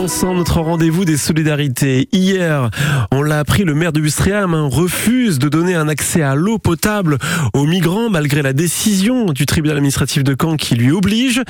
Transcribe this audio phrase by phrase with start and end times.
[0.00, 2.08] Notre rendez-vous des solidarités.
[2.10, 2.70] Hier,
[3.12, 6.56] on l'a appris, le maire de Bustréam hein, refuse de donner un accès à l'eau
[6.56, 7.18] potable
[7.52, 11.42] aux migrants malgré la décision du tribunal administratif de Caen qui lui oblige.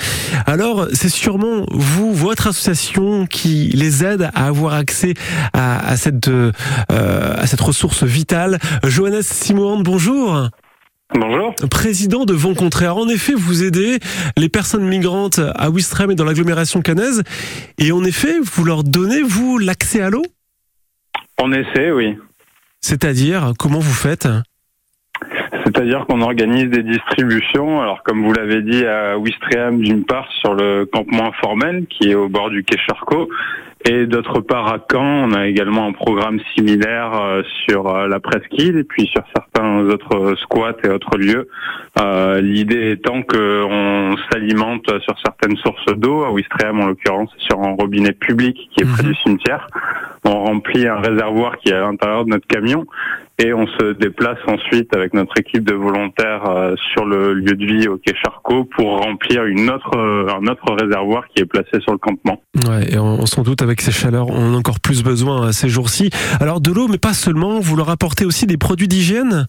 [0.46, 5.14] Alors, c'est sûrement vous, votre association, qui les aide à avoir accès
[5.52, 6.50] à, cette, euh,
[6.90, 8.58] à cette ressource vitale.
[8.82, 10.50] Johannes Simon, bonjour.
[11.12, 11.54] Bonjour.
[11.70, 12.96] Président de Vent Contraire.
[12.96, 13.98] En effet, vous aidez
[14.36, 17.24] les personnes migrantes à Ouistreham et dans l'agglomération canaise.
[17.78, 20.22] Et en effet, vous leur donnez, vous, l'accès à l'eau?
[21.38, 22.16] On essaie, oui.
[22.80, 24.28] C'est-à-dire, comment vous faites?
[25.64, 27.80] C'est-à-dire qu'on organise des distributions.
[27.80, 32.14] Alors, comme vous l'avez dit, à Ouistreham, d'une part, sur le campement informel, qui est
[32.14, 33.28] au bord du quai Charcot,
[33.88, 38.20] et d'autre part, à Caen, on a également un programme similaire euh, sur euh, la
[38.20, 41.48] presqu'île et puis sur certains autres squats et autres lieux.
[41.98, 47.70] Euh, L'idée étant qu'on s'alimente sur certaines sources d'eau, à Ouistreham en l'occurrence, sur un
[47.70, 49.08] robinet public qui est près mhm.
[49.08, 49.66] du cimetière.
[50.24, 52.86] On remplit un réservoir qui est à l'intérieur de notre camion
[53.42, 57.64] et on se déplace ensuite avec notre équipe de volontaires euh, sur le lieu de
[57.64, 61.98] vie au Quai Charcot pour remplir euh, un autre réservoir qui est placé sur le
[61.98, 62.42] campement.
[62.68, 66.10] Ouais, et sans doute avec ces chaleurs, on a encore plus besoin euh, ces jours-ci.
[66.38, 69.46] Alors de l'eau, mais pas seulement, vous leur apportez aussi des produits d'hygiène?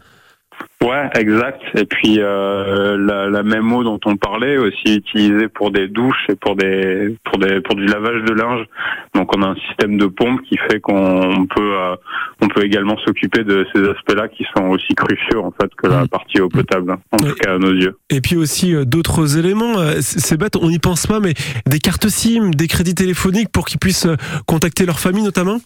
[0.81, 1.61] Ouais, exact.
[1.75, 6.25] Et puis euh, la, la, même eau dont on parlait aussi utilisée pour des douches
[6.27, 8.65] et pour des pour des pour du lavage de linge.
[9.13, 11.95] Donc on a un système de pompe qui fait qu'on peut euh,
[12.41, 16.05] on peut également s'occuper de ces aspects-là qui sont aussi cruciaux en fait que la
[16.05, 16.07] mmh.
[16.07, 17.97] partie eau potable, en tout cas à nos yeux.
[18.09, 19.77] Et puis aussi euh, d'autres éléments.
[19.77, 21.35] Euh, c'est bête, on n'y pense pas, mais
[21.67, 24.07] des cartes SIM, des crédits téléphoniques pour qu'ils puissent
[24.47, 25.59] contacter leur famille notamment?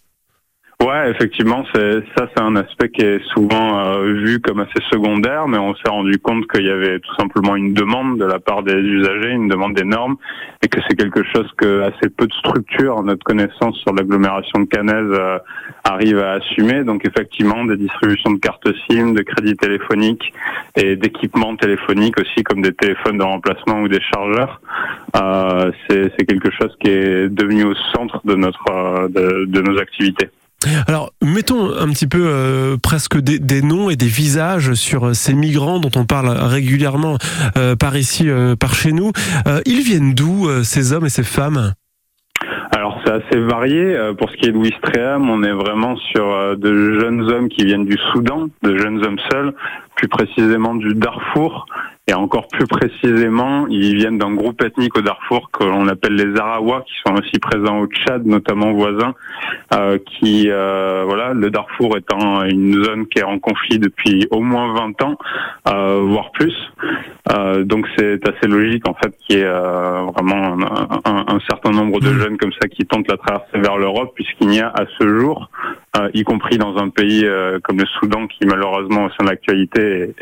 [0.86, 5.48] Ouais, effectivement, c'est ça, c'est un aspect qui est souvent euh, vu comme assez secondaire,
[5.48, 8.62] mais on s'est rendu compte qu'il y avait tout simplement une demande de la part
[8.62, 10.18] des usagers, une demande des normes,
[10.62, 14.66] et que c'est quelque chose que assez peu de structures, notre connaissance sur l'agglomération de
[14.66, 15.40] Canaise, euh,
[15.86, 16.84] arrive à assumer.
[16.84, 20.34] Donc effectivement, des distributions de cartes SIM, de crédits téléphoniques
[20.76, 24.62] et d'équipements téléphoniques aussi, comme des téléphones de remplacement ou des chargeurs,
[25.16, 29.08] euh, c'est quelque chose qui est devenu au centre de notre euh,
[29.48, 30.30] de nos activités.
[30.88, 35.34] Alors, mettons un petit peu euh, presque des, noms et des visages sur euh, ces
[35.34, 37.18] migrants dont on parle régulièrement
[37.58, 38.28] euh, par ici,
[38.60, 39.12] par chez nous.
[39.66, 41.74] ils viennent d'où, ces hommes et ces femmes?
[42.72, 43.96] Alors c'est assez varié.
[44.18, 47.86] Pour ce qui est de Ouistreham, on est vraiment sur de jeunes hommes qui viennent
[47.86, 49.54] du Soudan, de jeunes hommes seuls,
[49.96, 51.66] plus précisément du Darfour,
[52.08, 56.40] et encore plus précisément, ils viennent d'un groupe ethnique au Darfour que l'on appelle les
[56.40, 59.16] Arawa, qui sont aussi présents au Tchad, notamment voisins.
[59.74, 64.42] Euh, qui, euh, voilà, le Darfour étant une zone qui est en conflit depuis au
[64.42, 65.18] moins 20 ans,
[65.68, 66.54] euh, voire plus.
[67.34, 70.58] Euh, donc c'est assez logique en fait qu'il y ait euh, vraiment
[71.06, 72.20] un, un, certain nombre de mmh.
[72.20, 75.50] jeunes comme ça qui tentent la traversée vers l'Europe, puisqu'il n'y a à ce jour,
[76.14, 77.26] y compris dans un pays
[77.64, 80.16] comme le Soudan, qui malheureusement au sein de l'actualité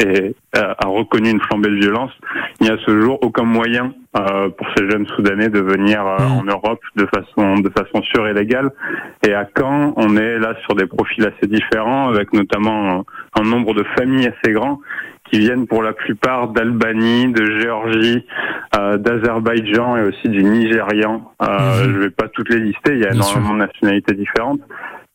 [0.54, 2.12] a reconnu une flambée violence,
[2.60, 6.20] il n'y a ce jour aucun moyen euh, pour ces jeunes Soudanais de venir euh,
[6.20, 6.32] mmh.
[6.32, 8.70] en Europe de façon de façon sûre et légale.
[9.26, 13.06] Et à Caen, on est là sur des profils assez différents, avec notamment
[13.36, 14.80] un, nombre de familles assez grand
[15.32, 18.24] qui viennent pour la plupart d'Albanie, de Géorgie,
[18.78, 21.32] euh, d'Azerbaïdjan et aussi du Nigérian.
[21.42, 21.48] Euh,
[21.88, 21.94] mmh.
[21.94, 24.62] Je vais pas toutes les lister, il y a énormément de nationalités différentes.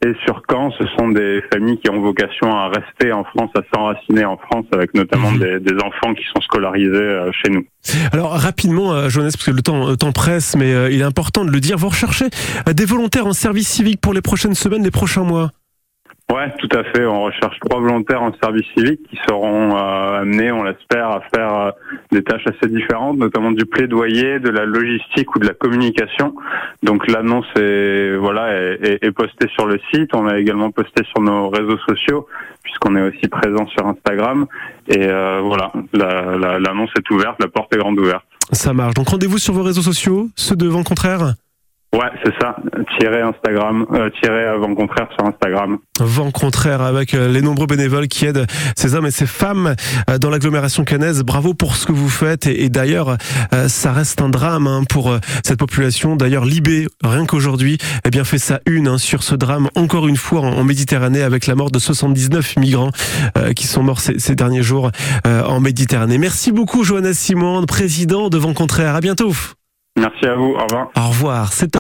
[0.07, 3.63] Et sur Caen, ce sont des familles qui ont vocation à rester en France, à
[3.75, 5.59] s'enraciner en France, avec notamment mhm.
[5.59, 7.67] des, enfants qui sont scolarisés euh, chez nous.
[8.13, 11.45] Alors rapidement, euh, Jonas, parce que le temps, temps presse, mais euh, il est important
[11.45, 12.27] de le dire, vous recherchez
[12.73, 15.51] des volontaires en service civique pour les prochaines semaines, les prochains mois?
[16.31, 17.07] Ouais, tout à fait.
[17.07, 21.55] On recherche trois volontaires en service civique qui seront euh, amenés, on l'espère, à faire
[21.55, 21.71] euh,
[22.13, 26.35] des tâches assez différentes, notamment du plaidoyer, de la logistique ou de la communication.
[26.83, 30.15] Donc l'annonce est voilà est, est, postée sur le site.
[30.15, 32.29] On a également posté sur nos réseaux sociaux
[32.63, 34.47] puisqu'on est aussi présent sur Instagram.
[34.89, 35.73] Et euh, voilà,
[36.59, 38.25] l'annonce est ouverte, la porte est grande ouverte.
[38.53, 38.93] Ça marche.
[38.95, 41.35] Donc rendez-vous sur vos réseaux sociaux, ceux de Vent Contraire?
[41.95, 42.55] Ouais, c'est ça.
[42.99, 45.79] Tirer Instagram, euh, tirer vent contraire sur Instagram.
[45.99, 48.47] Vent contraire avec euh, les nombreux bénévoles qui aident
[48.77, 49.75] ces hommes et ces femmes
[50.11, 51.23] euh, dans l'agglomération canaise.
[51.23, 53.17] Bravo pour ce que vous faites et, d'ailleurs,
[53.69, 56.15] ça reste un drame hein, pour cette population.
[56.15, 60.17] D'ailleurs, Libé, rien qu'aujourd'hui, eh bien fait sa une hein, sur ce drame encore une
[60.17, 62.91] fois en, Méditerranée avec la mort de 79 migrants
[63.57, 64.91] qui sont morts ces, ces derniers jours
[65.25, 66.19] en Méditerranée.
[66.19, 68.95] Merci beaucoup, Johannes Simon, président de Vent contraire.
[68.95, 69.33] À bientôt.
[69.99, 70.55] Merci à vous.
[70.55, 70.89] Au revoir.
[70.97, 71.53] Au revoir.